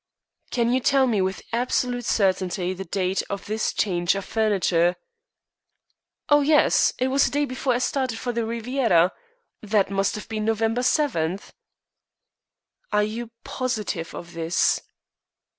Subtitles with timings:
[0.49, 4.95] "Can you tell me with absolute certainty the date of this change of the furniture?"
[6.27, 6.91] "Oh yes.
[6.97, 9.11] It was the day before I started for the Riviera;
[9.61, 11.39] that must have been November 7."
[12.91, 14.81] "Are you positive of this?"